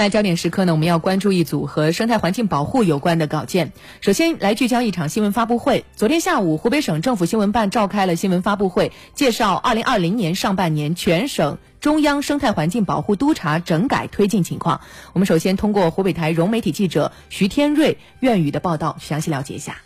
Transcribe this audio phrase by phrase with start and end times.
[0.00, 3.70] 在焦点时刻呢，我们要关注一组和生态环境保护有关的稿件。
[4.00, 5.84] 首先来聚焦一场新闻发布会。
[5.94, 14.80] 昨天下午，湖北省政府新闻办召开了新闻发布会，介绍二零二零年上半年全省中央生态环境保护督查整改推进情况。
[15.12, 19.82] 我们首先通过湖北台融媒体记者徐天瑞、苑宇的报道，详细了解一下。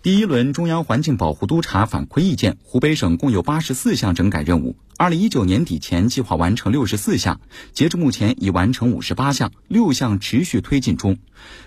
[0.00, 4.76] 第一轮中央环境保护督查反馈意见，湖北省共有八十四项整改任务。
[4.96, 7.40] 二零一九年底前计划完成六十四项，
[7.72, 11.18] 截至目前已完成五十八项，六项持续推进中。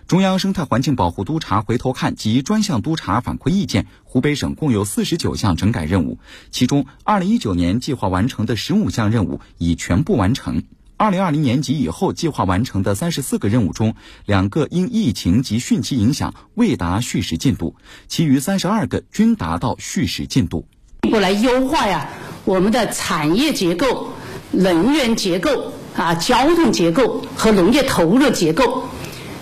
[0.07, 6.17] 中央生态环境保护督查回头看及专项督查反馈意见，湖北省共有四十九项整改任务，
[6.51, 10.63] 其中二零一九年计划完成的十五项任务已全部完成。
[11.01, 13.95] 二零二零年及以后计划完成的三十四个任务中，
[14.27, 17.75] 两个因疫情及汛期影响未达蓄时进度，
[18.07, 20.67] 其余三十二个均达到蓄时进度。
[21.09, 22.07] 过来优化呀，
[22.45, 24.11] 我们的产业结构、
[24.51, 28.83] 能源结构啊、交通结构和农业投入结构，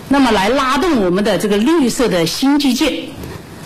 [0.08, 3.10] 那么来拉动我们的这个绿色的新基建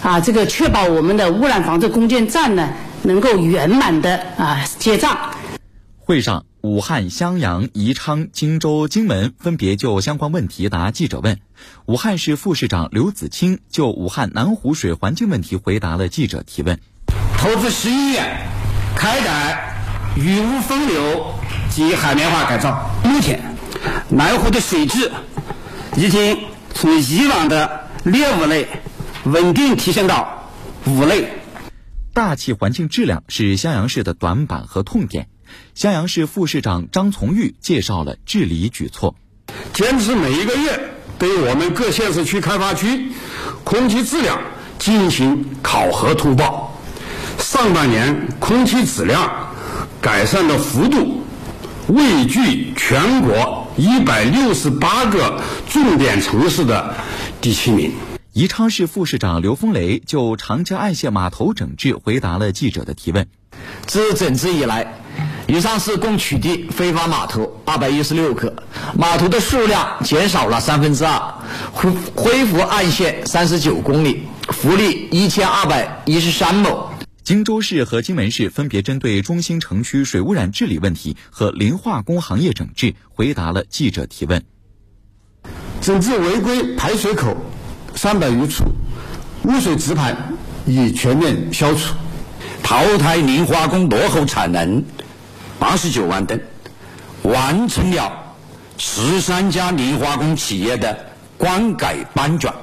[0.02, 2.72] 啊，这个确保我们的污染防治攻坚战呢
[3.04, 5.16] 能够圆满的啊结账。
[6.06, 6.44] 会上。
[6.60, 11.40] 武汉、襄阳、宜昌、荆州、荆门分别就相关问题答记者问。
[11.86, 16.78] 武汉市副市长刘子清就武汉南湖水环境问题回答了记者提问。
[17.38, 18.46] 投资十亿元
[18.94, 19.58] 开展
[20.16, 21.34] 雨污分流
[21.70, 22.90] 及海绵化改造。
[23.04, 23.40] 目前，
[24.10, 25.10] 南湖的水质
[25.96, 26.38] 已经
[26.74, 28.68] 从以往的劣五类
[29.24, 30.50] 稳定提升到
[30.86, 31.28] 五类。
[32.12, 35.28] 大气环境质量是襄阳市的短板和痛点。
[35.74, 39.14] 襄阳市副市长张从玉介绍了治理举措，
[39.72, 43.12] 坚持每一个月对我们各县市区开发区
[43.64, 44.40] 空气质量
[44.78, 46.78] 进行考核通报。
[47.38, 49.52] 上半年空气质量
[50.00, 51.22] 改善的幅度
[51.88, 56.94] 位居全国一百六十八个重点城市的
[57.40, 57.92] 第七名。
[58.32, 63.28] 宜昌市副市长刘峰雷就长江岸线码头整治回答了记者的提问。
[63.86, 65.03] 自整治以来。
[65.46, 68.54] 宜昌市共取缔非法码头二百一十六个，
[68.98, 71.34] 码头的数量减少了三分之二，
[71.70, 76.88] 恢恢复岸线三十九公里，浮力一千二百一十三亩。
[77.22, 84.42] 荆州市和荆门市分别针对中心城区水污染治理问题和磷化工行业整治回答了记者提问。
[85.82, 87.36] 整治违规排水口
[87.94, 88.64] 三百余处，
[89.44, 90.16] 污水直排
[90.64, 91.94] 已全面消除，
[92.62, 94.82] 淘汰磷化工落后产能。
[95.58, 96.40] 八十九万吨，
[97.22, 98.12] 完成了
[98.78, 100.96] 十三家磷化工企业的
[101.36, 102.54] 关改搬转。